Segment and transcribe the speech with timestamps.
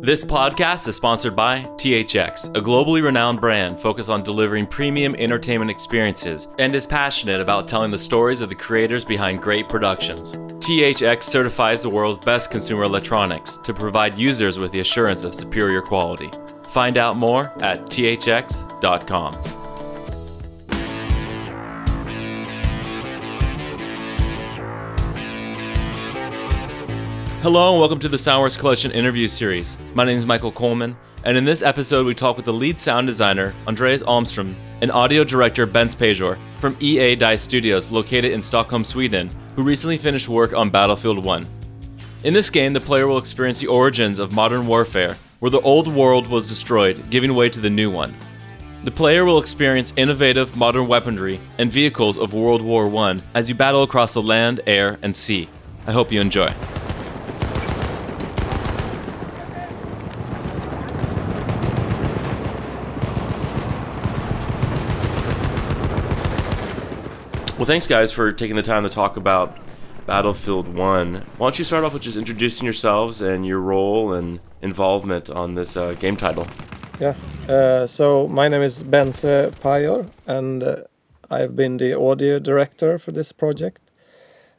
[0.00, 5.70] This podcast is sponsored by THX, a globally renowned brand focused on delivering premium entertainment
[5.70, 10.32] experiences and is passionate about telling the stories of the creators behind great productions.
[10.32, 15.80] THX certifies the world's best consumer electronics to provide users with the assurance of superior
[15.80, 16.30] quality.
[16.68, 19.65] Find out more at thx.com.
[27.46, 29.76] Hello and welcome to the Soundworks Collection interview series.
[29.94, 33.06] My name is Michael Coleman, and in this episode, we talk with the lead sound
[33.06, 38.82] designer, Andreas Almstrom, and audio director, Bence Pajor, from EA Dice Studios, located in Stockholm,
[38.82, 41.46] Sweden, who recently finished work on Battlefield 1.
[42.24, 45.86] In this game, the player will experience the origins of modern warfare, where the old
[45.86, 48.12] world was destroyed, giving way to the new one.
[48.82, 53.54] The player will experience innovative modern weaponry and vehicles of World War I as you
[53.54, 55.48] battle across the land, air, and sea.
[55.86, 56.52] I hope you enjoy.
[67.56, 69.56] Well, thanks, guys, for taking the time to talk about
[70.04, 71.14] Battlefield 1.
[71.14, 75.54] Why don't you start off with just introducing yourselves and your role and involvement on
[75.54, 76.46] this uh, game title?
[77.00, 77.14] Yeah,
[77.48, 80.76] uh, so my name is Bence Pajor, and uh,
[81.30, 83.80] I've been the audio director for this project.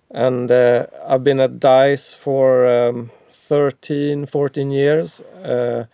[0.10, 5.86] And uh, I've been at DICE for um, 13, 14 years uh,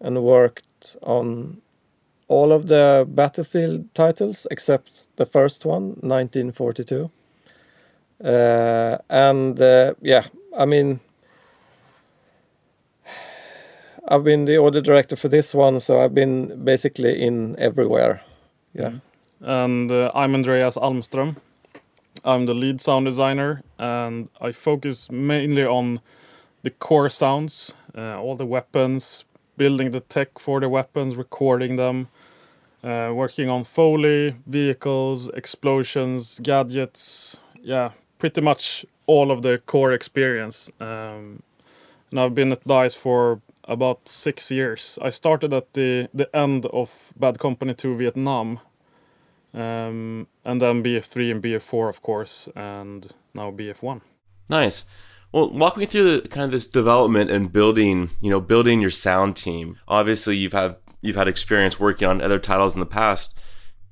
[0.00, 1.60] and worked on
[2.28, 7.10] all of the Battlefield titles except the first one, 1942.
[8.22, 11.00] Uh, and uh, yeah, I mean,
[14.06, 18.22] I've been the audio director for this one, so I've been basically in everywhere.
[18.74, 18.92] Yeah.
[19.40, 21.36] And uh, I'm Andreas Almström.
[22.24, 26.00] I'm the lead sound designer, and I focus mainly on
[26.62, 29.24] the core sounds, uh, all the weapons,
[29.56, 32.08] building the tech for the weapons, recording them,
[32.82, 37.40] uh, working on Foley, vehicles, explosions, gadgets.
[37.60, 40.70] Yeah, pretty much all of the core experience.
[40.80, 41.42] Um,
[42.10, 44.98] and I've been at DICE for about six years.
[45.02, 48.60] I started at the, the end of Bad Company 2 Vietnam.
[49.54, 54.00] Um, and then BF3 and BF4, of course, and now BF1.
[54.48, 54.84] Nice.
[55.32, 58.90] Well, walk me through the kind of this development and building, you know, building your
[58.90, 59.78] sound team.
[59.86, 63.38] Obviously, you've had you've had experience working on other titles in the past.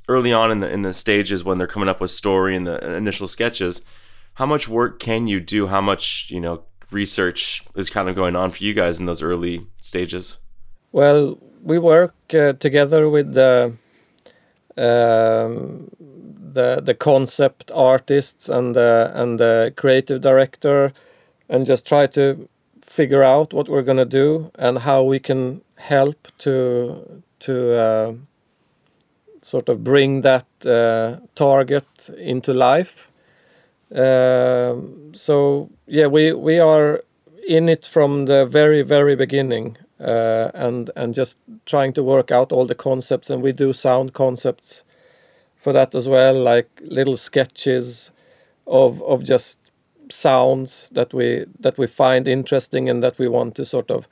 [0.08, 2.94] Early on in the in the stages when they're coming up with story and the
[2.94, 3.84] initial sketches,
[4.34, 5.66] how much work can you do?
[5.66, 9.22] How much you know research is kind of going on for you guys in those
[9.22, 10.38] early stages?
[10.92, 13.72] Well, we work uh, together with the
[14.76, 20.92] um, the the concept artists and the and the creative director,
[21.48, 22.48] and just try to
[22.82, 28.12] figure out what we're gonna do and how we can help to to uh,
[29.42, 31.87] sort of bring that uh, target
[32.19, 33.09] into life.
[33.94, 34.75] Uh,
[35.15, 37.03] so yeah, we we are
[37.48, 42.53] in it from the very very beginning, uh, and and just trying to work out
[42.53, 44.82] all the concepts, and we do sound concepts
[45.56, 48.10] for that as well, like little sketches
[48.66, 49.59] of of just
[50.10, 54.09] sounds that we that we find interesting and that we want to sort of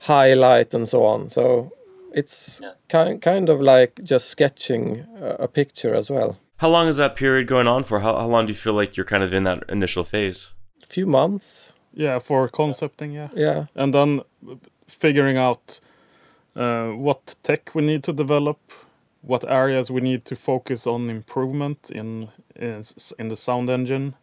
[0.00, 1.30] highlight and so on.
[1.30, 1.72] So
[2.12, 2.72] it's yeah.
[2.88, 6.38] kind kind of like just sketching a, a, picture as well.
[6.56, 8.00] How long is that period going on for?
[8.00, 10.52] How, how long do you feel like you're kind of in that initial phase?
[10.82, 11.72] A few months.
[11.92, 13.28] Yeah, for concepting, yeah.
[13.34, 13.66] Yeah.
[13.74, 14.20] And then
[14.86, 15.80] figuring out
[16.54, 18.58] uh, what tech we need to develop,
[19.22, 22.82] what areas we need to focus on improvement in in,
[23.18, 24.14] in the sound engine,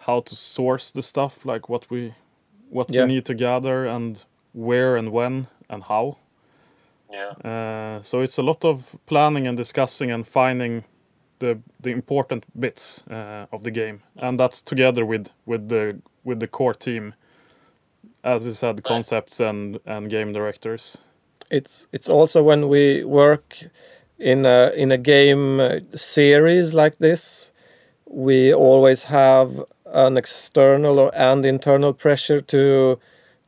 [0.00, 2.14] how to source the stuff, like what we
[2.70, 3.02] what yeah.
[3.02, 4.24] we need to gather and
[4.54, 6.16] where and when and how.
[7.12, 7.32] Yeah.
[7.44, 10.84] Uh, so it's a lot of planning and discussing and finding
[11.38, 16.40] the the important bits uh, of the game, and that's together with with the with
[16.40, 17.14] the core team,
[18.22, 20.98] as you said, concepts and and game directors.
[21.50, 23.56] It's it's also when we work
[24.18, 27.52] in a in a game series like this,
[28.06, 32.98] we always have an external or and internal pressure to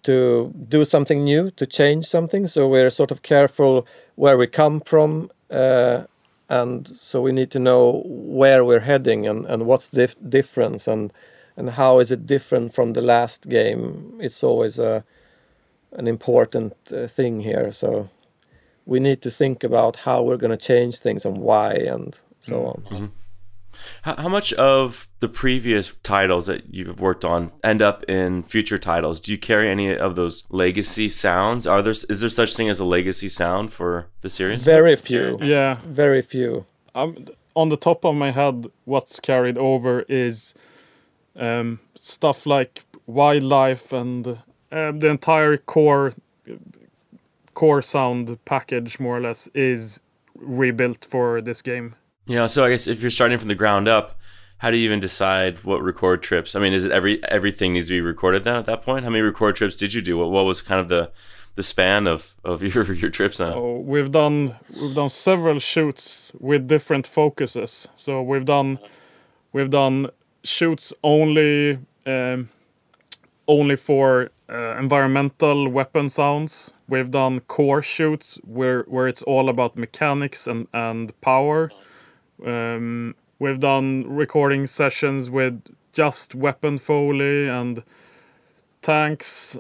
[0.07, 2.47] to do something new, to change something.
[2.47, 6.05] So we're sort of careful where we come from, uh,
[6.49, 10.89] and so we need to know where we're heading and, and what's the dif difference
[10.93, 11.13] and
[11.59, 14.19] and how is it different from the last game.
[14.21, 15.05] It's always a
[15.93, 17.73] an important uh, thing here.
[17.73, 18.09] So
[18.85, 22.55] we need to think about how we're going to change things and why and so
[22.55, 22.75] mm -hmm.
[22.75, 22.83] on.
[22.91, 23.26] Mm -hmm.
[24.03, 28.79] How, how much of the previous titles that you've worked on end up in future
[28.79, 29.21] titles?
[29.21, 31.67] Do you carry any of those legacy sounds?
[31.67, 34.65] Are there is there such thing as a legacy sound for the series?
[34.65, 35.39] Very few.
[35.41, 36.67] Yeah, Very few.
[36.95, 40.55] um, on the top of my head, what's carried over is
[41.37, 44.27] um, stuff like wildlife and
[44.73, 46.13] uh, the entire core
[47.55, 50.01] core sound package, more or less, is
[50.35, 51.95] rebuilt for this game.
[52.27, 54.19] Yeah, so I guess if you're starting from the ground up,
[54.59, 56.55] how do you even decide what record trips?
[56.55, 59.05] I mean, is it every everything needs to be recorded then at that point?
[59.05, 60.19] How many record trips did you do?
[60.19, 61.13] What, what was kind of the
[61.55, 63.53] the span of, of your your trips then?
[63.55, 67.89] Oh, we've done we've done several shoots with different focuses.
[67.97, 68.79] So we've done
[69.53, 70.09] we've done
[70.43, 72.49] shoots only um,
[73.47, 76.73] only for uh, environmental weapon sounds.
[76.89, 81.71] We've done core shoots where where it's all about mechanics and and power.
[82.45, 85.63] Um, we've done recording sessions with
[85.93, 87.83] just weapon foley and
[88.83, 89.59] tanks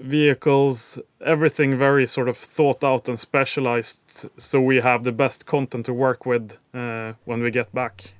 [0.00, 5.86] vehicles, everything very sort of thought out and specialized, so we have the best content
[5.86, 8.14] to work with uh, when we get back.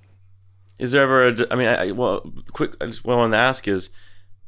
[0.79, 1.29] Is there ever?
[1.29, 2.77] A, I mean, I, well, quick.
[2.81, 3.91] I just wanted to ask is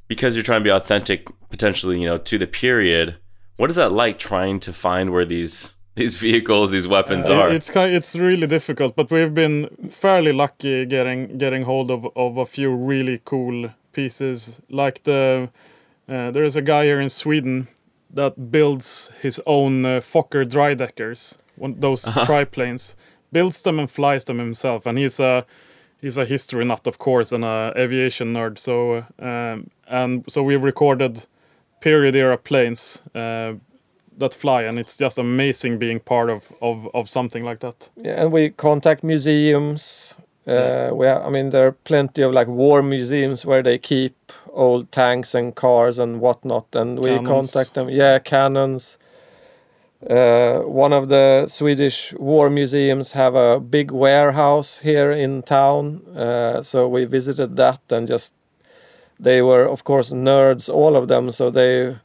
[0.08, 3.16] because you're trying to be authentic, potentially, you know, to the period.
[3.56, 7.48] What is that like trying to find where these these vehicles, these weapons Uh, are?
[7.50, 12.38] It's kind, it's really difficult, but we've been fairly lucky getting getting hold of of
[12.38, 14.60] a few really cool pieces.
[14.70, 15.50] Like the
[16.08, 17.68] uh, there is a guy here in Sweden
[18.14, 22.96] that builds his own uh, Fokker Dreideckers, one those triplanes,
[23.30, 25.44] builds them and flies them himself, and he's a
[26.00, 28.58] he's a history nut, of course, and a aviation nerd.
[28.58, 31.26] So um, and so we recorded
[31.80, 33.02] period era planes.
[34.18, 38.22] That fly and it's just amazing being part of of, of something like that Yeah,
[38.22, 40.14] and we contact museums.
[40.44, 44.16] Uh, we have, I mean, there are plenty of like war museums where they keep
[44.50, 47.52] old tanks and cars and whatnot, and we Cannons.
[47.52, 47.88] contact them.
[47.88, 48.98] Yeah, cannons.
[50.10, 56.60] Uh, one of the Swedish war museums have a big warehouse here in town, uh,
[56.60, 58.34] so we visited that and just
[59.20, 61.30] they were of course nerds, all of them.
[61.30, 61.98] So they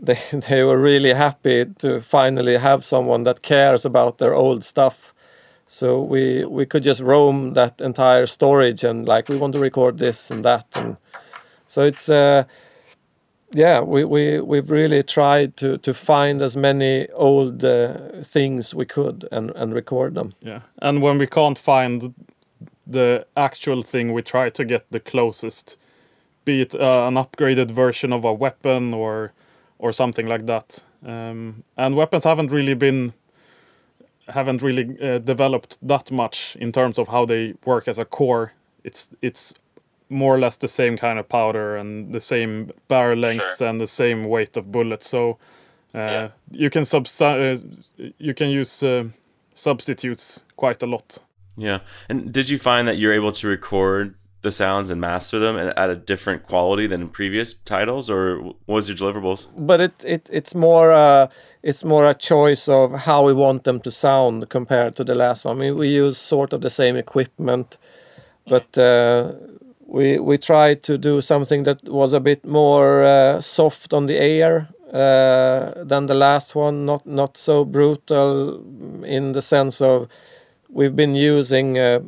[0.00, 0.18] they
[0.48, 5.14] they were really happy to finally have someone that cares about their old stuff.
[5.66, 9.98] So we we could just roam that entire storage and like we want to record
[9.98, 10.96] this and that and
[11.68, 12.42] so it's uh
[13.52, 17.94] yeah we we we've really tried to to find as many old uh,
[18.24, 20.32] things we could and and record them.
[20.40, 22.14] yeah and when we can't find
[22.84, 25.76] the actual thing we try to get the closest
[26.44, 29.32] be it uh, an upgraded version of a weapon or
[29.80, 30.84] or something like that.
[31.04, 33.12] Um, and weapons haven't really been
[34.28, 38.52] haven't really uh, developed that much in terms of how they work as a core.
[38.84, 39.54] It's it's
[40.08, 43.86] more or less the same kind of powder and the same barrel lengths and the
[43.86, 45.08] same weight of bullets.
[45.08, 45.38] So
[45.94, 49.04] uh, you can substi- uh, you can use uh,
[49.54, 51.18] substitutes quite a lot.
[51.56, 51.80] Yeah.
[52.08, 55.76] And did you find that you're able to record the sounds and master them at
[55.76, 59.48] at a different quality than previous titles, or what was your deliverables?
[59.56, 61.28] But it, it it's more uh,
[61.62, 65.44] it's more a choice of how we want them to sound compared to the last
[65.44, 65.56] one.
[65.56, 67.78] I mean, we use sort of the same equipment,
[68.46, 69.32] but uh,
[69.86, 74.16] we we tried to do something that was a bit more uh, soft on the
[74.16, 76.86] air uh, than the last one.
[76.86, 78.62] Not not so brutal
[79.04, 80.08] in the sense of
[80.72, 82.00] we've been using uh,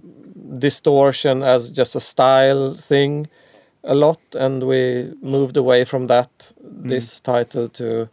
[0.59, 3.29] distortion as just a style thing
[3.85, 8.09] a lot, and we moved away from that this title to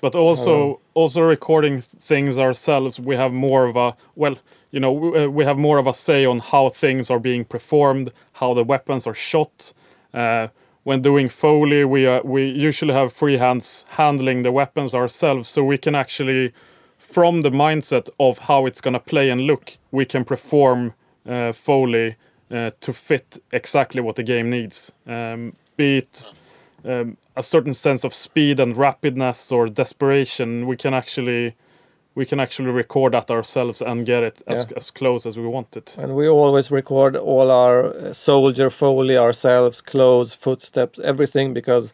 [0.00, 4.36] but also also recording things ourselves we have more of a well
[4.70, 8.12] you know we, uh, have more of a say on how things are being performed
[8.32, 9.72] how the weapons are shot.
[10.12, 10.48] Uh,
[10.84, 15.62] when doing foley we uh, we usually have free hands handling the weapons ourselves so
[15.62, 16.52] we can actually
[16.96, 20.94] from the mindset of how it's going to play and look we can perform
[21.52, 22.16] foley
[22.50, 26.26] uh, to fit exactly what the game needs um, be it
[26.84, 31.54] um, a certain sense of speed and rapidness or desperation we can actually
[32.16, 34.76] we can actually record that ourselves and get it as, Yeah.
[34.78, 39.16] as close as we want it And we always record all our uh, soldier foley
[39.16, 41.92] ourselves, clothes, footsteps, everything because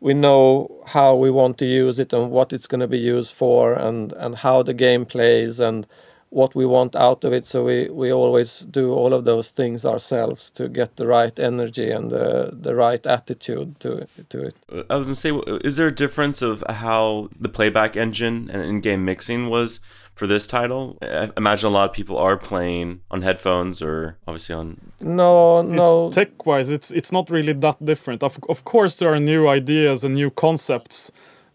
[0.00, 3.32] we know how we want to use it and what it's going to be used
[3.34, 5.86] for and, and how the game plays and
[6.34, 7.46] what we want out of it.
[7.46, 11.90] So we, we always do all of those things ourselves to get the right energy
[11.90, 14.54] and the, the right attitude to to it.
[14.90, 15.30] I was gonna say,
[15.62, 19.80] is there a difference of how the playback engine and in-game mixing was
[20.14, 20.98] for this title?
[21.02, 24.80] I imagine a lot of people are playing on headphones or obviously on.
[25.00, 26.10] No, no.
[26.10, 28.22] tech-wise, it's it's not really that different.
[28.22, 31.12] Of of course, there are new ideas and new concepts,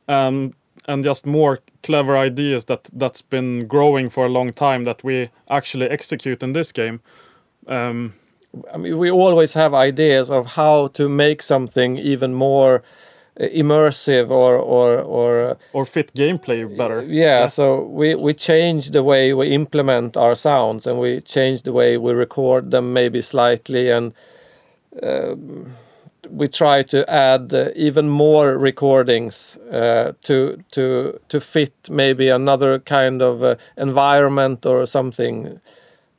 [0.08, 0.54] um,
[0.90, 5.30] and just more clever ideas that that's been growing for a long time that we
[5.48, 7.00] actually execute in this game.
[7.68, 8.14] Um,
[8.74, 12.82] I mean, we always have ideas of how to make something even more
[13.40, 17.02] immersive or or or or fit gameplay better.
[17.04, 21.62] Yeah, yeah, so we we change the way we implement our sounds and we change
[21.62, 24.14] the way we record them maybe slightly and
[25.04, 25.76] um,
[26.32, 32.80] we try to add uh, even more recordings uh, to to to fit maybe another
[32.80, 35.60] kind of uh, environment or something.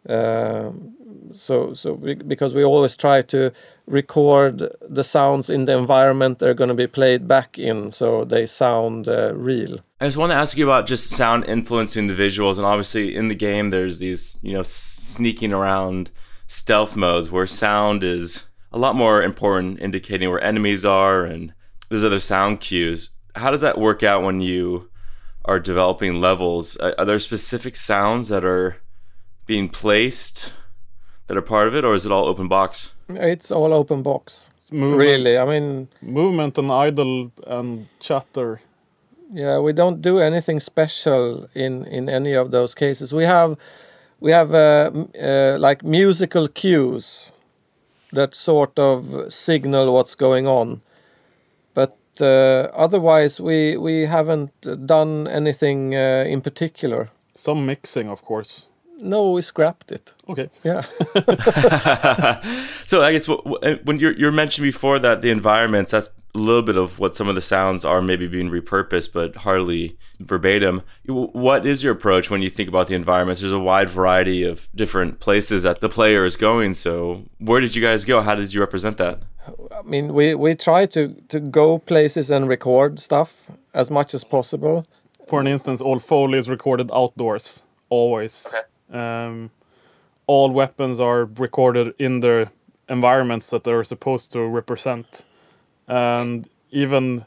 [0.08, 0.94] Um,
[1.34, 3.52] so so we, because we always try to
[3.86, 8.46] record the sounds in the environment they're going to be played back in so they
[8.46, 12.56] sound uh, real i just want to ask you about just sound influencing the visuals
[12.56, 16.10] and obviously in the game there's these you know sneaking around
[16.46, 21.52] stealth modes where sound is a lot more important indicating where enemies are and
[21.88, 24.88] there's other sound cues how does that work out when you
[25.44, 28.76] are developing levels are there specific sounds that are
[29.46, 30.52] being placed
[31.30, 32.92] that are part of it, or is it all open box?
[33.08, 34.50] It's all open box.
[34.72, 38.60] really, I mean, movement and idle and chatter.
[39.32, 43.12] Yeah, we don't do anything special in in any of those cases.
[43.12, 43.56] We have
[44.18, 44.90] we have uh,
[45.30, 47.32] uh, like musical cues
[48.12, 50.82] that sort of signal what's going on,
[51.74, 54.52] but uh, otherwise we we haven't
[54.86, 57.10] done anything uh, in particular.
[57.34, 58.66] Some mixing, of course.
[59.02, 60.12] No, we scrapped it.
[60.28, 60.50] Okay.
[60.62, 60.82] Yeah.
[62.86, 63.26] so I guess
[63.84, 67.28] when you're you're mentioned before that the environments that's a little bit of what some
[67.28, 70.82] of the sounds are maybe being repurposed, but hardly verbatim.
[71.06, 73.40] What is your approach when you think about the environments?
[73.40, 76.74] There's a wide variety of different places that the player is going.
[76.74, 78.20] So where did you guys go?
[78.20, 79.22] How did you represent that?
[79.76, 84.22] I mean, we we try to to go places and record stuff as much as
[84.22, 84.86] possible.
[85.28, 88.54] For an instance, all Foley is recorded outdoors always.
[88.54, 88.98] Okay.
[88.98, 89.50] Um,
[90.26, 92.50] all weapons are recorded in the
[92.88, 95.24] environments that they're supposed to represent,
[95.90, 97.24] and even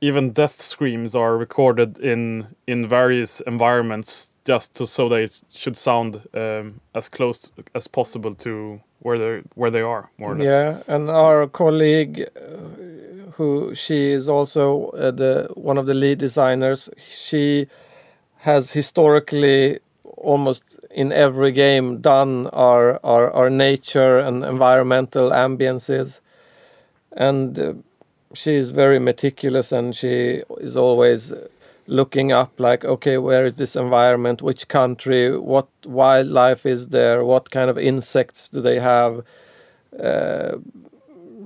[0.00, 6.22] even death screams are recorded in in various environments just to, so they should sound
[6.34, 10.48] um, as close as possible to where they where they are more or less.
[10.48, 16.18] Yeah, and our colleague, uh, who she is also uh, the one of the lead
[16.18, 17.66] designers, she
[18.36, 26.20] has historically almost in every game done our our, our nature and environmental ambiances
[27.18, 27.74] and uh,
[28.32, 31.32] she is very meticulous and she is always
[31.86, 37.50] looking up like okay where is this environment which country what wildlife is there what
[37.50, 39.22] kind of insects do they have
[39.98, 40.56] uh,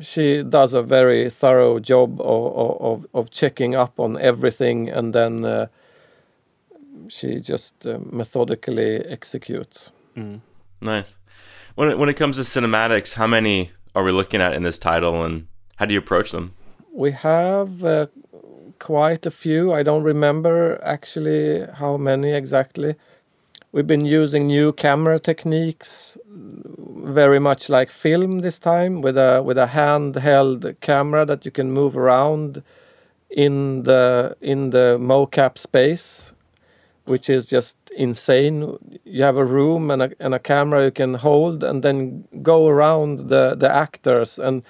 [0.01, 5.45] she does a very thorough job of, of, of checking up on everything and then
[5.45, 5.67] uh,
[7.09, 9.91] she just uh, methodically executes.
[10.17, 10.41] Mm.
[10.81, 11.19] Nice.
[11.75, 14.79] When it, when it comes to cinematics, how many are we looking at in this
[14.79, 15.47] title, and
[15.83, 16.55] how do you approach them?
[16.93, 18.07] We have uh,
[18.79, 19.73] quite a few.
[19.73, 22.95] I don't remember actually how many exactly.
[23.73, 29.59] We've been using new camera techniques, very much like film this time, with a with
[29.59, 32.63] a handheld camera that you can move around
[33.29, 36.33] in the in the mocap space
[37.05, 38.79] which is just insane.
[39.05, 42.69] You have a room and a, and a camera you can hold, and then go
[42.69, 44.63] around the, the actors and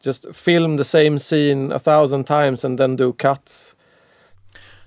[0.00, 3.74] just film the same scene a thousand times and then do cuts.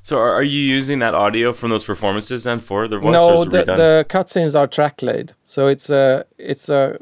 [0.05, 3.13] So, are, you using that audio from those performances then for the voice?
[3.13, 6.97] No, the, the cutscenes are track laid, so it's a it's a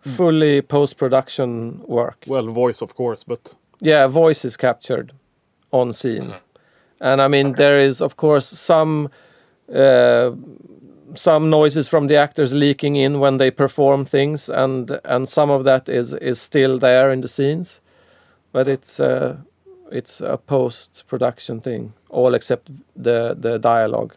[0.00, 2.24] fully post production work.
[2.26, 5.12] Well, voice of course, but yeah, voice is captured
[5.70, 6.24] on scene.
[6.24, 6.46] Mm -hmm
[7.00, 7.56] and I mean okay.
[7.56, 9.10] there is of course some
[9.72, 10.30] uh,
[11.14, 15.64] some noises from the actors leaking in when they perform things, and and some of
[15.64, 17.80] that is is still there in the scenes,
[18.52, 19.36] but it's uh,
[19.90, 24.14] it's a post production thing, all except the the dialogue.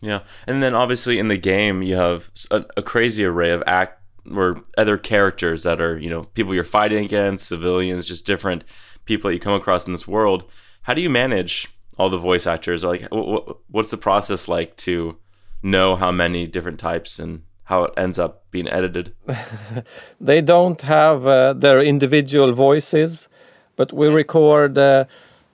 [0.00, 4.00] Yeah, and then obviously in the game you have a, a crazy array of act
[4.30, 8.64] or other characters that are you know people you're fighting against, civilians, just different
[9.04, 10.44] people that you come across in this world.
[10.82, 11.68] How do you manage
[11.98, 15.16] all the voice actors like what's the process like to
[15.62, 19.14] know how many different types and how it ends up being edited?
[20.20, 23.28] they don't have uh, their individual voices,
[23.76, 25.04] but we record uh,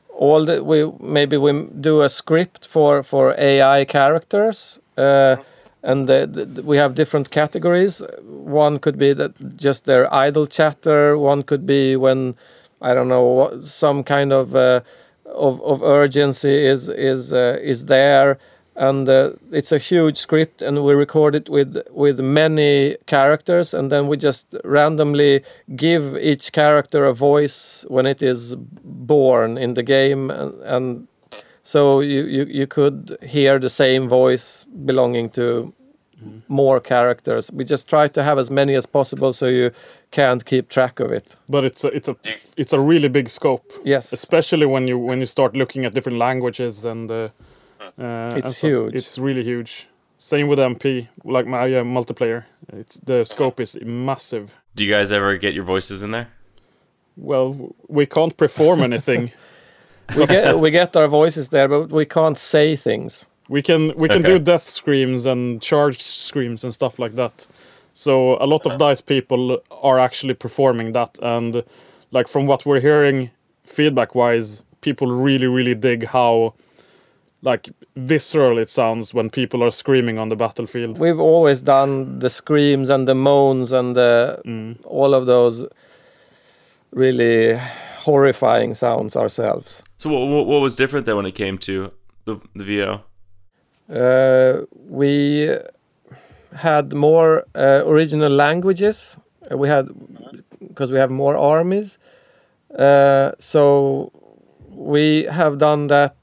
[0.09, 4.79] all the we maybe we do a script for for AI characters.
[4.97, 5.37] Uh,
[5.85, 8.03] and the, the, we have different categories.
[8.23, 11.19] One could be that just their idle chatter.
[11.19, 12.37] One could be when
[12.81, 14.81] I don't know some kind of uh,
[15.27, 18.39] of, of urgency is is uh, is there
[18.77, 23.93] and uh, it's a huge script and we record it with with many characters and
[23.93, 25.43] then we just randomly
[25.77, 31.09] give each character a voice when it is born in the game and, and
[31.63, 35.73] so you, you you could hear the same voice belonging to
[36.47, 39.71] more characters we just try to have as many as possible so you
[40.13, 42.17] can't keep track of it But it's a, it's a
[42.57, 43.73] it's a really big scope.
[43.85, 44.13] Yes.
[44.13, 47.11] Especially when you when you start looking at different languages and.
[47.11, 47.29] Uh,
[47.99, 48.71] uh, It's stuff.
[48.71, 48.95] huge.
[48.95, 49.89] It's really huge.
[50.19, 52.45] Same with MP, like my uh, multiplayer.
[52.73, 54.55] It's the scope is massive.
[54.77, 56.29] Do you guys ever get your voices in there?
[57.17, 59.33] Well, we can't perform anything.
[60.17, 64.09] we get we get our voices there but we can't say things We can we
[64.09, 64.33] can Okay.
[64.33, 67.47] do death screams and charge screams and stuff like that.
[67.93, 71.63] So a lot of dice people are actually performing that, and
[72.11, 73.31] like from what we're hearing,
[73.65, 76.55] feedback wise, people really really dig how
[77.43, 80.99] like visceral it sounds when people are screaming on the battlefield.
[80.99, 85.65] We've always done the screams and the moans and the, all of those
[86.93, 87.59] really
[87.97, 89.83] horrifying sounds ourselves.
[89.99, 91.93] So what, what, what was different then when it came to
[92.25, 93.03] the, the VO?
[93.93, 95.57] Uh, we
[96.55, 99.17] had more uh, original languages.
[99.51, 99.89] Uh, We had
[100.69, 101.99] because we have more armies.
[102.79, 104.11] Uh, so
[104.71, 106.15] we have done that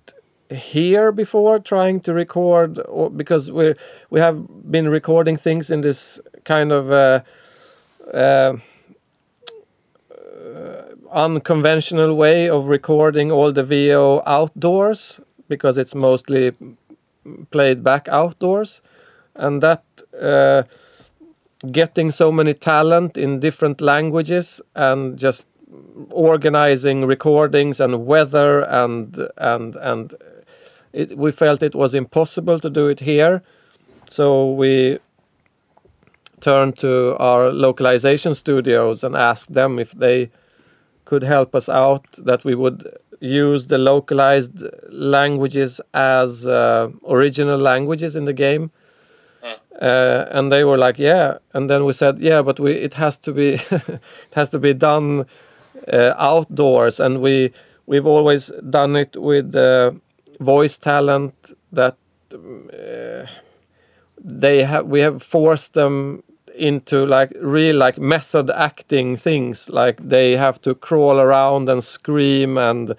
[0.50, 3.76] here before, trying to record or, because we
[4.10, 6.92] we have been recording things in this kind of.
[6.92, 7.22] Uh,
[8.14, 8.58] uh,
[11.12, 16.54] unconventional way of recording all the VO outdoors because it's mostly
[17.52, 18.82] played back outdoors
[19.36, 19.84] and that
[20.22, 20.64] uh,
[21.72, 25.46] getting so many talent in different languages and just
[26.10, 30.16] organizing recordings and weather and and and
[30.94, 33.42] it, we felt it was impossible to do it here
[34.10, 35.00] so we
[36.40, 40.32] turned to our localization studios and asked them if they
[41.06, 42.88] could help us out that we would
[43.20, 48.72] use the localized languages as uh, original languages in the game.
[49.82, 51.38] Uh, and they were like yeah.
[51.54, 54.74] And then we said yeah but we it has to be it has to be
[54.74, 55.26] done
[55.92, 57.00] uh, outdoors.
[57.00, 57.54] And we
[57.86, 59.92] we've always done it with uh,
[60.40, 61.98] voice talent that
[62.34, 63.26] uh,
[64.22, 66.24] they have we have forced them
[66.56, 69.70] into like real like method acting things.
[69.70, 72.94] Like they have to crawl around and scream and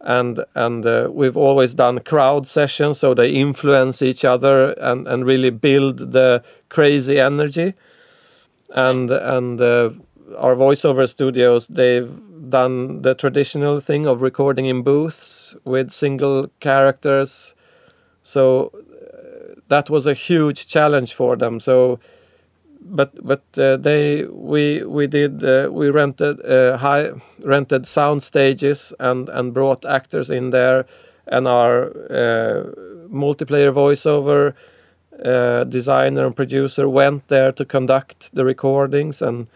[0.00, 5.26] and and uh, we've always done crowd sessions so they influence each other and and
[5.26, 7.74] really build the crazy energy.
[8.70, 9.90] And and uh,
[10.36, 12.10] our voiceover studios they've
[12.50, 17.54] done the traditional thing of recording in booths with single characters.
[18.22, 21.60] So uh, that was a huge challenge for them.
[21.60, 21.98] So
[22.80, 28.92] but but uh, they we we did uh, we rented uh, high rented sound stages
[28.98, 30.86] and and brought actors in there
[31.26, 32.64] and our uh,
[33.10, 34.54] multiplayer voiceover
[35.24, 39.48] uh, designer and producer went there to conduct the recordings and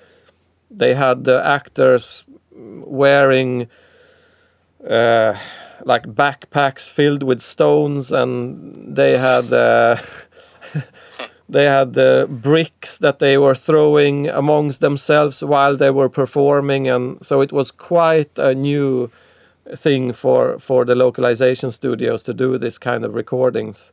[0.71, 3.69] they had the actors wearing
[4.89, 5.37] uh,
[5.85, 9.97] like backpacks filled with stones and they had uh,
[11.49, 17.25] they had the bricks that they were throwing amongst themselves while they were performing and
[17.25, 19.11] so it was quite a new
[19.77, 23.93] thing for for the localization studios to do this kind of recordings.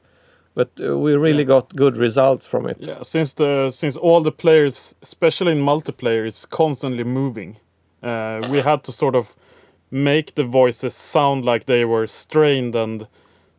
[0.55, 2.77] But uh, we really got good results from it.
[2.79, 7.57] Yeah, since the since all the players, especially in multiplayer, is constantly moving,
[8.07, 9.35] uh, we had to sort of
[9.91, 13.07] make the voices sound like they were strained and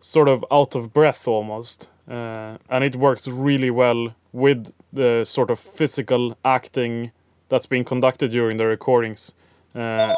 [0.01, 1.89] sort of out of breath almost.
[2.11, 7.11] Uh, and it works really well with the sort of physical acting
[7.49, 9.35] that's being conducted during the recordings.
[9.75, 10.15] Uh,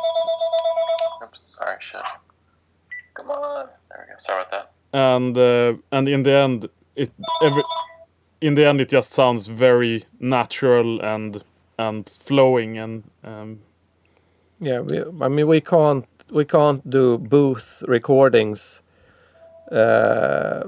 [1.22, 2.00] Oops, sorry, shit.
[3.14, 3.68] Come on.
[3.88, 4.18] There we go.
[4.18, 4.72] Sorry about that.
[4.92, 7.10] and uh, and in the end, it
[7.42, 7.62] every
[8.40, 11.42] in the end it just sounds very natural and
[11.78, 13.60] and flowing and um,
[14.60, 18.80] yeah we, i mean we can't we can't do booth recordings
[19.72, 20.64] uh,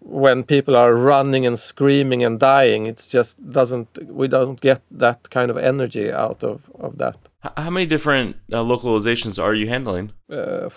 [0.00, 5.28] when people are running and screaming and dying it just doesn't we don't get that
[5.30, 7.16] kind of energy out of of that
[7.56, 10.12] How many different uh, localizations are you handling?
[10.30, 10.68] uh,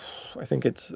[0.42, 0.92] i think it's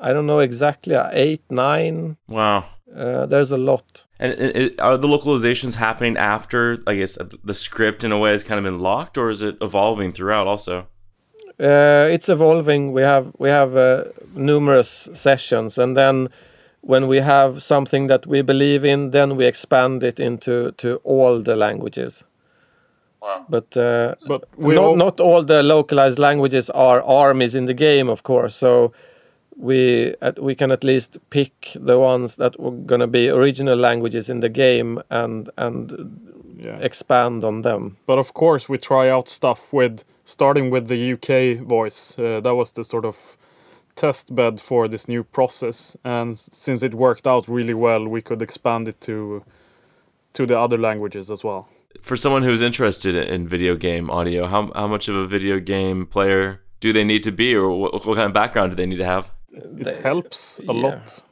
[0.00, 2.64] i don't know exactly uh, eight nine Wow.
[2.94, 7.54] Uh, there's a lot And, and it, are the localizations happening after, I guess, the
[7.54, 10.86] script in a way has kind of been locked, or is it evolving throughout also?
[11.58, 16.28] uh, it's evolving we have we have uh, numerous sessions and then
[16.82, 21.40] when we have something that we believe in then we expand it into to all
[21.42, 22.24] the languages
[23.22, 23.46] Wow.
[23.48, 28.08] but uh, But not, all, not all the localized languages are armies in the game
[28.12, 28.92] of course so
[29.56, 33.76] we at, we can at least pick the ones that were going to be original
[33.76, 36.78] languages in the game and and yeah.
[36.78, 41.66] expand on them But of course, we try out stuff with starting with the UK
[41.66, 42.18] voice.
[42.18, 43.36] Uh, that was the sort of
[43.94, 48.42] test bed for this new process, and since it worked out really well, we could
[48.42, 49.42] expand it to
[50.34, 51.68] to the other languages as well.
[52.02, 56.06] For someone who's interested in video game audio, how, how much of a video game
[56.06, 58.98] player do they need to be, or what, what kind of background do they need
[58.98, 59.30] to have?
[59.52, 60.72] It helps a yeah.
[60.72, 61.24] lot,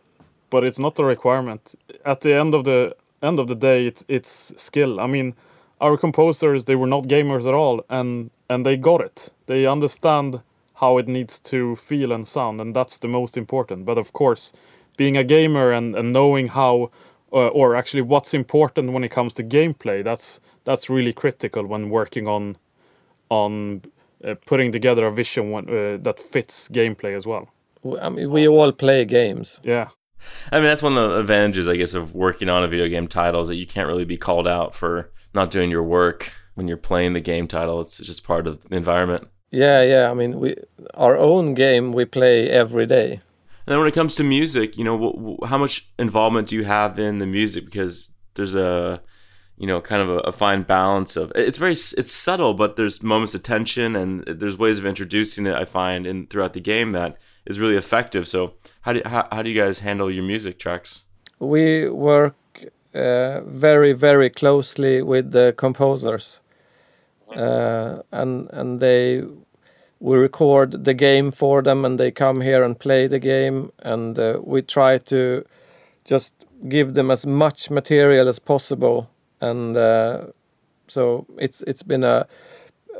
[0.51, 1.75] but it's not a requirement.
[2.05, 5.01] At the end of the end of the day, it's it's skill.
[5.01, 5.35] I mean,
[5.81, 9.33] our composers they were not gamers at all, and and they got it.
[9.47, 10.43] They understand
[10.75, 13.85] how it needs to feel and sound, and that's the most important.
[13.85, 14.53] But of course,
[14.97, 16.91] being a gamer and, and knowing how,
[17.33, 21.91] uh, or actually what's important when it comes to gameplay, that's that's really critical when
[21.91, 22.57] working on
[23.29, 23.83] on
[24.25, 27.49] uh, putting together a vision one, uh, that fits gameplay as well.
[27.85, 29.89] W- i mean we all play games Yeah.
[30.51, 33.09] I mean, that's one of the advantages, I guess, of working on a video game
[33.09, 36.67] title is that you can't really be called out for not doing your work when
[36.67, 37.79] you're playing the game title.
[37.83, 39.29] It's just part of the environment.
[39.51, 40.49] yeah yeah i mean we
[40.95, 43.09] our own game we play every day
[43.67, 46.55] And then when it comes to music, you know, wh- wh- how much involvement do
[46.57, 47.63] you have in the music?
[47.67, 47.95] Because
[48.35, 49.01] there's a,
[49.61, 53.03] you know, kind of a, a fine balance of it's very it's subtle, but there's
[53.03, 55.55] moments of tension and there's ways of introducing it.
[55.63, 57.11] I find in throughout the game that
[57.47, 58.27] is really effective.
[58.27, 61.05] So how do how, how do you guys handle your music tracks?
[61.45, 62.37] we work
[62.95, 66.41] uh, very very closely with the composers
[67.37, 69.23] uh, and and they
[70.01, 74.19] we record the game for them and they come here and play the game and
[74.19, 75.45] uh, we try to
[76.05, 76.35] just
[76.69, 80.27] give them as much material as possible and uh,
[80.89, 82.27] so it's it's been a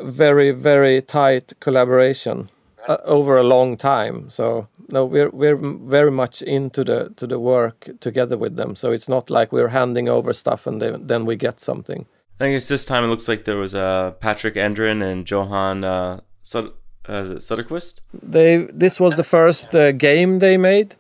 [0.03, 2.49] very very tight collaboration
[2.89, 5.57] uh, over a long time so no we're we're
[5.89, 9.69] very much into the to the work together with them so it's not like we're
[9.69, 12.07] handing over stuff and then then we get something
[12.41, 16.21] I guess this time it looks like there was uh, Patrik Andrén and Johan uh,
[16.43, 16.73] Sud-
[17.09, 18.01] uh, is Söderqvist.
[18.31, 20.97] they this was the first uh, game they made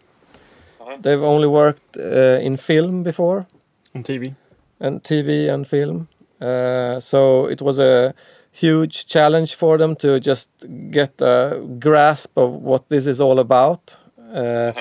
[1.02, 3.46] they've only worked uh, in film before
[3.94, 4.34] On TV.
[4.80, 6.08] and TV and film.
[6.40, 8.14] Uh, so it was a
[8.54, 10.48] huge challenge for them to just
[10.90, 13.96] get a grasp of what this is all about.
[14.32, 14.72] Uh,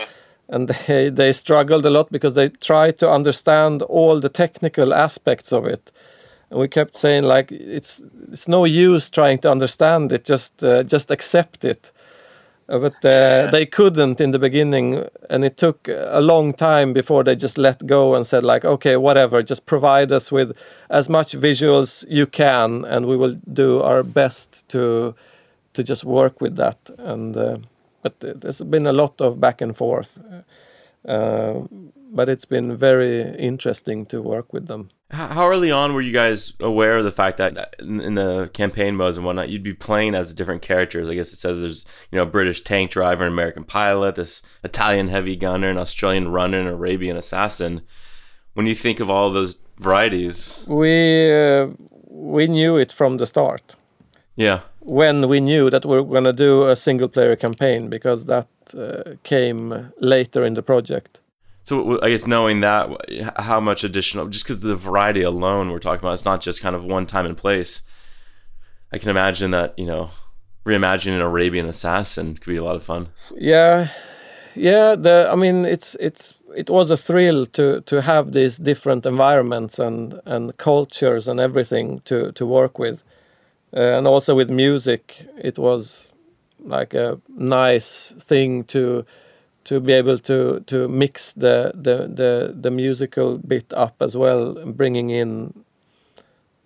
[0.47, 5.51] and they, they struggled a lot because they tried to understand all the technical aspects
[5.51, 5.91] of it.
[6.51, 10.83] And we kept saying like it's it's no use trying to understand it, just uh,
[10.83, 11.91] just accept it.
[12.69, 17.21] Uh, but uh, they couldn't in the beginning and it took a long time before
[17.21, 20.56] they just let go and said like okay whatever just provide us with
[20.89, 25.13] as much visuals you can and we will do our best to
[25.73, 26.78] to just work with that.
[26.97, 27.58] And uh,
[28.02, 30.19] but there's been a lot of back and forth.
[31.08, 31.62] Uh,
[32.13, 36.54] but it's been very interesting to work with them How early on were you guys
[36.60, 40.34] aware of the fact that in, the campaign modes and whatnot, you'd be playing as
[40.34, 41.10] different characters?
[41.10, 44.41] I guess it says there's you know a British tank driver, an American pilot, this
[44.63, 47.82] Italian heavy gunner, an Australian runner, an Arabian assassin.
[48.54, 51.67] When you think of all those varieties, we uh,
[52.08, 53.76] we knew it from the start
[54.36, 58.26] yeah, when we knew that we were going to do a single player campaign because
[58.26, 61.19] that uh, came later in the project.
[61.63, 62.89] So I guess knowing that,
[63.38, 66.76] how much additional, just because the variety alone we're talking about, it's not just kind
[66.76, 67.84] of one time and place.
[68.91, 70.12] I can imagine that you know,
[70.65, 73.08] reimagining an Arabian assassin could be a lot of fun.
[73.36, 73.88] Yeah,
[74.56, 74.95] yeah.
[74.95, 79.80] The I mean, it's it's it was a thrill to to have these different environments
[79.80, 83.04] and and cultures and everything to to work with,
[83.73, 85.26] uh, and also with music.
[85.38, 86.10] It was
[86.60, 89.06] like a nice thing to
[89.65, 94.54] to be able to to mix the the the, the musical bit up as well,
[94.65, 95.54] bringing in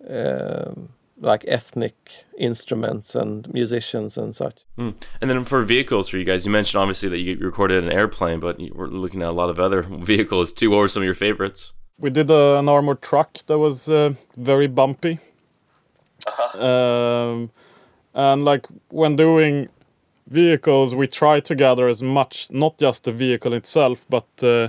[0.08, 1.96] um like ethnic
[2.38, 4.64] instruments and musicians and such.
[4.78, 4.94] Mm.
[5.20, 8.40] And then for vehicles for you guys, you mentioned obviously that you recorded an airplane,
[8.40, 10.70] but you were looking at a lot of other vehicles too.
[10.70, 11.72] What were some of your favorites?
[11.98, 15.18] We did uh, an armored truck that was uh, very bumpy.
[16.54, 17.50] Um,
[18.14, 19.68] and like when doing
[20.28, 24.68] vehicles, we try to gather as much, not just the vehicle itself, but uh,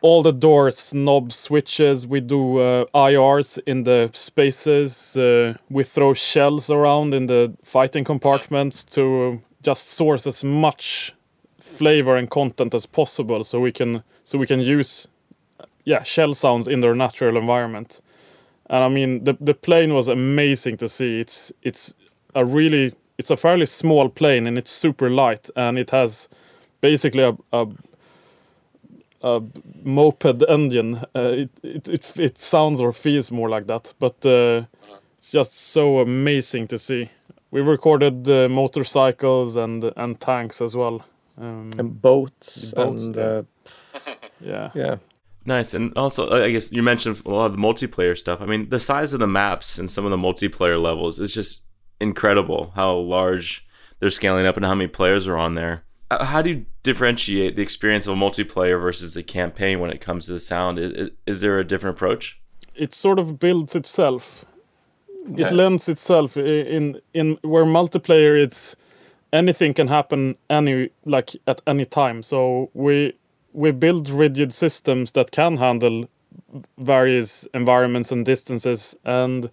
[0.00, 2.06] all the doors, knobs, switches.
[2.06, 5.16] We do uh, IRs in the spaces.
[5.16, 11.14] Uh, we throw shells around in the fighting compartments to just source as much
[11.58, 15.08] flavor and content as possible, so we can so we can use
[15.84, 18.00] yeah shell sounds in their natural environment.
[18.70, 21.20] And I mean the the plane was amazing to see.
[21.20, 21.94] It's it's
[22.34, 26.28] a really it's a fairly small plane and it's super light and it has
[26.80, 27.66] basically a, a
[29.22, 29.42] a
[29.82, 30.96] moped engine.
[31.14, 34.62] Uh, it, it it it sounds or feels more like that, but uh,
[35.18, 37.10] it's just so amazing to see.
[37.50, 41.02] We recorded uh, motorcycles and and tanks as well.
[41.40, 43.22] Um, And boats, Boats, and yeah.
[43.22, 43.42] uh,
[44.40, 44.96] yeah, yeah.
[45.44, 45.74] Nice.
[45.74, 48.40] And also, I guess you mentioned a lot of the multiplayer stuff.
[48.40, 51.62] I mean, the size of the maps and some of the multiplayer levels is just
[52.00, 53.66] incredible how large
[54.00, 55.84] they're scaling up and how many players are on there.
[56.10, 60.00] Uh, How do you differentiate the experience of a multiplayer versus a campaign when it
[60.00, 60.78] comes to the sound?
[60.78, 62.38] Is, is there a different approach?
[62.78, 64.44] it sort of builds itself.
[65.36, 68.76] It lends itself in in where multiplayer it's
[69.32, 72.22] anything can happen any like at any time.
[72.22, 73.12] So we
[73.52, 76.08] we build rigid systems that can handle
[76.78, 79.50] various environments and distances and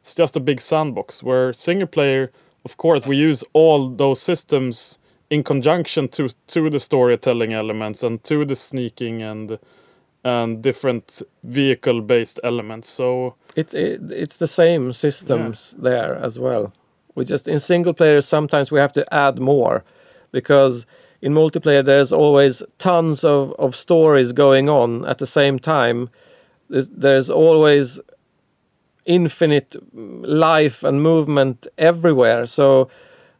[0.00, 2.30] it's just a big sandbox where single player
[2.64, 4.98] of course we use all those systems
[5.30, 9.58] in conjunction to to the storytelling elements and to the sneaking and
[10.24, 16.72] and different vehicle based elements so It's it, it's the same systems there as well.
[17.14, 19.82] We just in single player sometimes we have to add more
[20.32, 20.86] because
[21.20, 26.08] in multiplayer there's always tons of, of stories going on at the same time.
[26.70, 28.00] There's, there's always
[29.08, 32.46] infinite life and movement everywhere.
[32.46, 32.88] So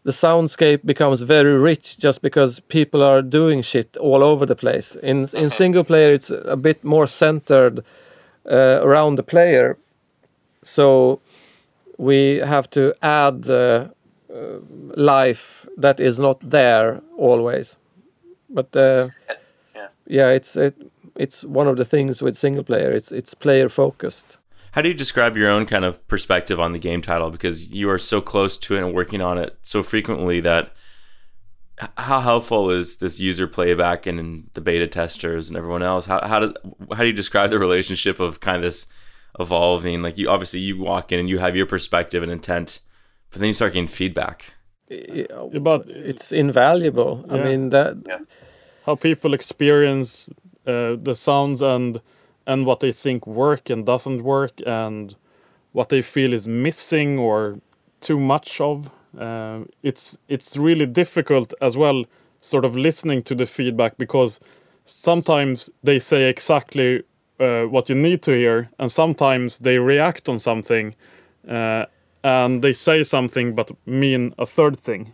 [0.05, 4.97] the soundscape becomes very rich just because people are doing shit all over the place.
[5.03, 7.81] In in single player it's a bit more centered
[8.51, 9.77] uh, around the player
[10.65, 11.21] so
[11.99, 13.89] we have to add uh,
[14.35, 14.61] uh,
[14.97, 17.79] life that is not there always
[18.49, 19.09] but uh,
[19.75, 19.89] Yeah.
[20.07, 20.75] yeah it's it,
[21.17, 24.38] it's one of the things with single player it's it's player focused
[24.79, 27.31] How do you describe your own kind of perspective on the game title?
[27.33, 30.73] Because you are so close to it and working on it so frequently that
[31.97, 36.07] how helpful is this user playback and the beta testers and everyone else?
[36.07, 36.55] How how do
[36.93, 38.87] how do you describe the relationship of kind of this
[39.41, 40.01] evolving?
[40.01, 42.79] Like you obviously you walk in and you have your perspective and intent,
[43.31, 44.55] but then you start getting feedback.
[44.93, 45.27] I-
[45.61, 47.97] but it's invaluable i mean that
[48.87, 50.31] how people experience
[50.69, 52.01] uh, the sounds and
[52.49, 55.15] and what they think work and doesn't work and
[55.73, 57.61] what they feel is missing or
[58.01, 62.05] too much of uh, it's it's really difficult as well
[62.41, 64.41] sort of listening to the feedback because
[64.85, 67.03] sometimes they say exactly
[67.41, 70.95] uh, what you need to hear and sometimes they react on something
[71.49, 71.85] uh,
[72.25, 75.13] and they say something but mean a third thing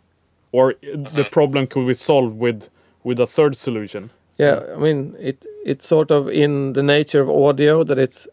[0.52, 2.68] or the problem could be solved with
[3.02, 5.46] with a third solution Yeah, I mean it.
[5.64, 8.26] It's sort of in the nature of audio that it's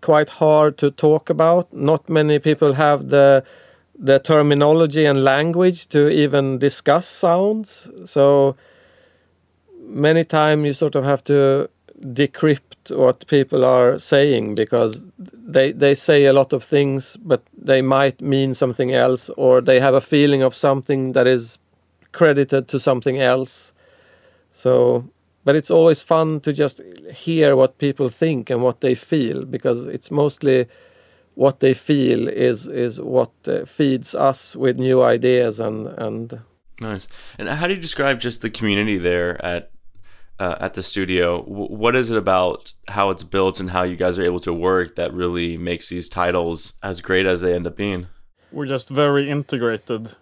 [0.00, 1.72] quite hard to talk about.
[1.72, 3.44] Not many people have the
[3.98, 7.90] the terminology and language to even discuss sounds.
[8.04, 8.56] So
[9.80, 11.68] many times you sort of have to
[12.00, 17.80] decrypt what people are saying because they they say a lot of things, but they
[17.80, 21.58] might mean something else, or they have a feeling of something that is
[22.10, 23.72] credited to something else.
[24.52, 25.08] So,
[25.44, 26.80] but it's always fun to just
[27.12, 30.66] hear what people think and what they feel because it's mostly
[31.34, 36.40] what they feel is is what uh, feeds us with new ideas and and
[36.80, 37.06] Nice.
[37.38, 39.70] And how do you describe just the community there at
[40.38, 41.42] uh, at the studio?
[41.42, 44.52] W- what is it about how it's built and how you guys are able to
[44.52, 48.08] work that really makes these titles as great as they end up being?
[48.52, 50.14] we're just very integrated.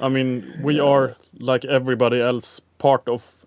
[0.00, 3.39] I mean, we are like everybody else, part of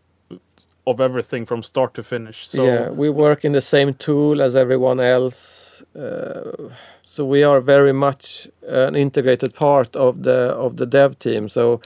[0.85, 2.47] of everything from start to finish.
[2.47, 5.83] So yeah, we work in the same tool as everyone else.
[5.95, 6.69] Uh,
[7.03, 11.49] so we are very much an integrated part of the of the dev team.
[11.49, 11.81] So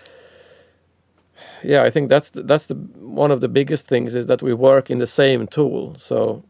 [1.63, 4.53] yeah, I think that's the, that's the one of the biggest things is that we
[4.53, 5.95] work in the same tool.
[5.97, 6.43] So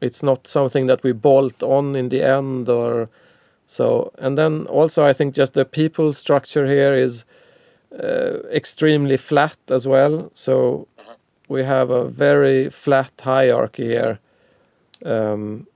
[0.00, 3.08] it's not something that we bolt on in the end or
[3.66, 7.24] So and then also I think just the people structure here is
[7.92, 10.30] uh, extremely flat as well.
[10.34, 10.86] So
[11.48, 14.18] we have a very flat hierarchy here,
[15.04, 15.66] um,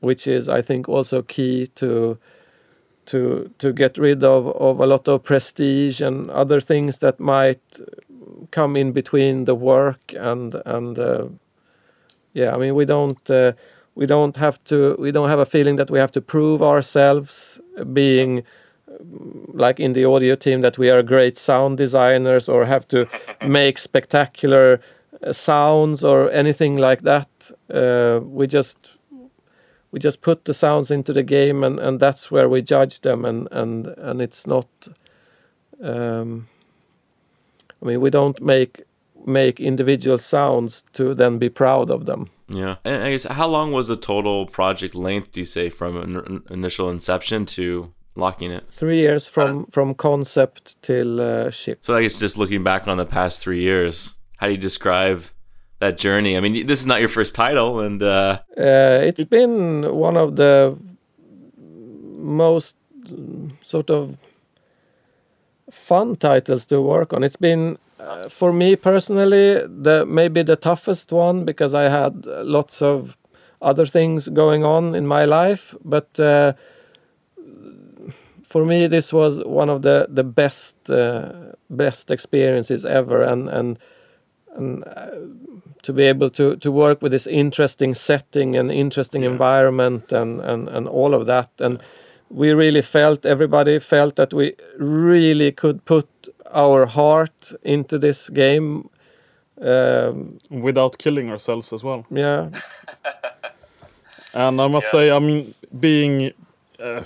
[0.00, 2.18] which is I think also key to
[3.06, 7.80] to to get rid of of a lot of prestige and other things that might
[8.50, 11.26] come in between the work and and uh,
[12.32, 13.52] yeah i mean we don't uh,
[13.94, 17.60] we don't have to we don't have a feeling that we have to prove ourselves
[17.92, 18.42] being
[18.88, 23.06] um, like in the audio team that we are great sound designers or have to
[23.46, 24.80] make spectacular
[25.32, 28.92] sounds or anything like that uh, we just
[29.92, 33.24] we just put the sounds into the game and, and that's where we judge them
[33.24, 34.68] and and and it's not
[35.82, 36.48] um,
[37.82, 38.82] I mean we don't make
[39.26, 42.30] make individual sounds to then be proud of them.
[42.48, 42.76] Yeah.
[42.84, 46.42] And I guess how long was the total project length, do you say, from in-
[46.48, 48.64] initial inception to locking it?
[48.70, 51.78] Three years from from concept till uh, ship.
[51.82, 55.24] So I guess just looking back on the past three years, how do you describe
[55.80, 56.36] that journey?
[56.36, 60.36] I mean, this is not your first title, and uh, Uh, it's been one of
[60.36, 60.76] the
[62.16, 62.76] most
[63.08, 64.16] mm, sort of
[65.70, 67.22] fun titles to work on.
[67.22, 72.82] It's been uh, for me personally the maybe the toughest one because I had lots
[72.82, 73.16] of
[73.62, 76.52] other things going on in my life, but uh,
[78.42, 81.32] for me this was one of the the best uh,
[81.70, 83.78] best experiences ever, and and
[84.56, 84.84] and.
[84.84, 85.10] Uh,
[85.82, 90.68] to be able to, to work with this interesting setting and interesting environment and, and,
[90.68, 91.80] and all of that and
[92.28, 96.08] we really felt everybody felt that we really could put
[96.52, 98.88] our heart into this game
[99.60, 102.04] um, without killing ourselves as well.
[102.10, 102.48] yeah
[104.34, 104.90] And I must Yeah.
[104.90, 106.32] say, I mean, being
[106.80, 107.04] uh,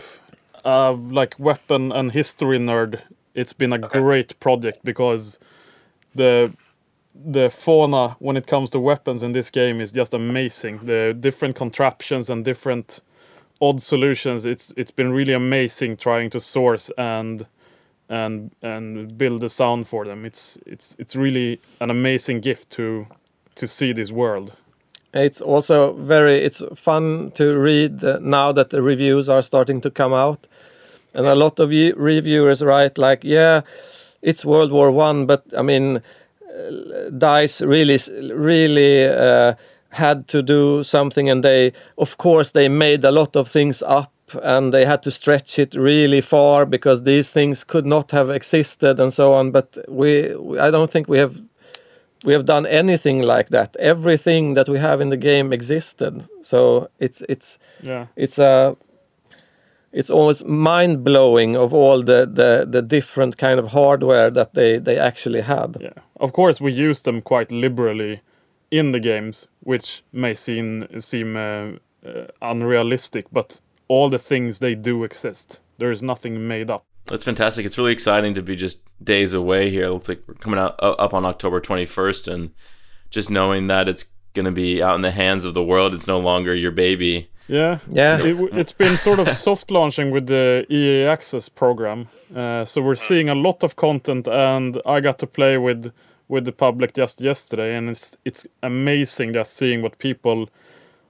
[0.64, 3.00] uh, like weapon and history nerd,
[3.34, 5.38] it's been a great project because
[6.14, 6.52] the
[7.24, 10.80] the fauna when it comes to weapons in this game is just amazing.
[10.84, 13.00] The different contraptions and different
[13.60, 14.46] odd solutions.
[14.46, 17.46] It's it's been really amazing trying to source and
[18.08, 20.24] and and build the sound for them.
[20.24, 23.06] It's it's it's really an amazing gift to
[23.56, 24.52] to see this world.
[25.14, 30.12] it's also very it's fun to read now that the reviews are starting to come
[30.12, 30.46] out
[31.14, 33.62] and a lot of reviewers write like yeah
[34.22, 36.00] it's world war one but i mean
[37.18, 37.98] dice really
[38.34, 39.54] really uh,
[39.90, 44.12] had to do something and they of course they made a lot of things up
[44.42, 49.00] and they had to stretch it really far because these things could not have existed
[49.00, 51.34] and so on but we, we i don't think we have
[52.24, 53.76] we have done anything like that.
[53.78, 56.28] Everything that we have in the game existed.
[56.42, 58.06] So it's it's Yeah.
[58.16, 58.76] it's a
[59.92, 64.78] it's almost mind blowing of all the, the the different kind of hardware that they
[64.78, 65.76] they actually had.
[65.80, 65.92] Yeah.
[66.20, 68.20] Of course, we use them quite liberally
[68.70, 71.72] in the games, which may seem seem uh,
[72.06, 75.60] uh, unrealistic, but all the things they do exist.
[75.78, 76.84] There is nothing made up.
[77.06, 77.66] that's fantastic.
[77.66, 79.84] It's really exciting to be just days away here.
[79.84, 82.50] It looks like we're coming out uh, up on October 21st, and
[83.10, 85.94] just knowing that it's going to be out in the hands of the world.
[85.94, 87.30] It's no longer your baby.
[87.48, 87.78] Yeah.
[87.90, 88.18] Yeah.
[88.22, 92.94] It, it's been sort of soft launching with the EA Access program, uh, so we're
[92.94, 95.92] seeing a lot of content, and I got to play with
[96.28, 100.48] with the public just yesterday, and it's it's amazing just seeing what people,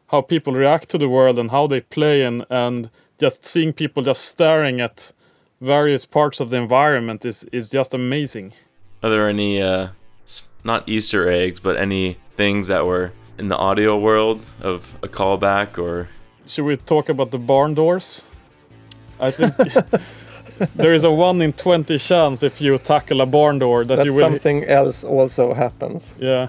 [0.06, 4.02] how people react to the world and how they play, and and just seeing people
[4.02, 5.12] just staring at
[5.60, 8.52] various parts of the environment is is just amazing.
[9.02, 9.88] Are there any, uh,
[10.64, 15.78] not Easter eggs, but any things that were in the audio world of a callback
[15.78, 16.08] or
[16.50, 18.24] Should we talk about the barn doors?
[19.20, 19.54] I think
[20.74, 24.06] there is a one in twenty chance if you tackle a barn door that That
[24.06, 24.20] you will.
[24.20, 26.14] something else also happens.
[26.18, 26.48] Yeah,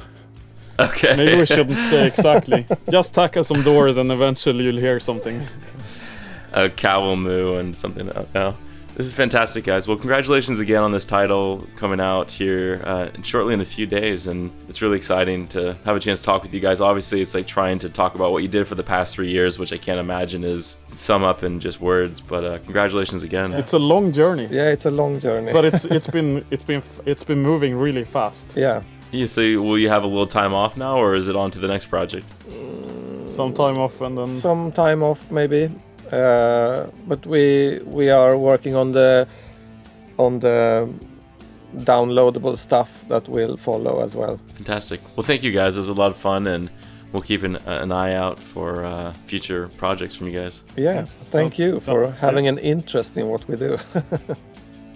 [0.79, 1.15] okay?
[1.15, 2.65] maybe we shouldn't say exactly.
[2.89, 5.41] Just tackle some doors and eventually you'll hear something.
[6.53, 8.09] a cow will moo and something.
[8.09, 8.55] Uh, no.
[8.95, 9.87] This is fantastic, guys.
[9.87, 14.27] Well, congratulations again on this title coming out here uh, shortly in a few days,
[14.27, 16.81] and it's really exciting to have a chance to talk with you guys.
[16.81, 19.57] Obviously, it's like trying to talk about what you did for the past three years,
[19.57, 22.19] which I can't imagine is sum up in just words.
[22.19, 23.53] But uh, congratulations again.
[23.53, 25.51] It's a long journey, Yeah, it's a long journey.
[25.53, 28.55] but it's it's been it's been it's been moving really fast.
[28.57, 28.83] yeah.
[29.11, 31.59] Yeah, so will you have a little time off now, or is it on to
[31.59, 32.25] the next project?
[33.25, 35.69] Some time off and then Some time off maybe.
[36.11, 39.27] Uh, but we we are working on the
[40.17, 40.87] on the
[41.77, 44.37] downloadable stuff that will follow as well.
[44.55, 44.99] Fantastic.
[45.15, 45.77] Well, thank you guys.
[45.77, 46.69] It was a lot of fun, and
[47.13, 50.63] we'll keep an, an eye out for uh, future projects from you guys.
[50.75, 53.77] Yeah, thank So- you so- for having an interest in what we do.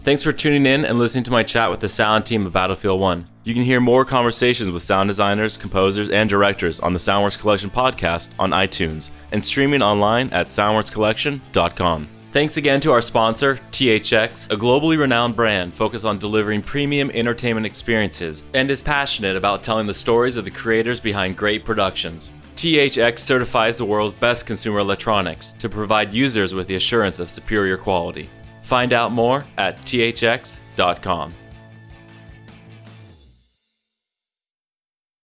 [0.05, 2.99] Thanks for tuning in and listening to my chat with the sound team of Battlefield
[2.99, 3.27] 1.
[3.43, 7.71] You can hear more conversations with sound designers, composers, and directors on the Soundworks Collection
[7.71, 12.07] podcast on iTunes and streaming online at soundworkscollection.com.
[12.31, 17.65] Thanks again to our sponsor, THX, a globally renowned brand focused on delivering premium entertainment
[17.65, 22.29] experiences and is passionate about telling the stories of the creators behind great productions.
[22.57, 27.75] THX certifies the world's best consumer electronics to provide users with the assurance of superior
[27.75, 28.29] quality.
[28.65, 31.33] Find out more at thx.com.